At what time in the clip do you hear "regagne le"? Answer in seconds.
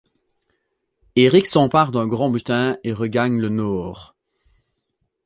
2.91-3.49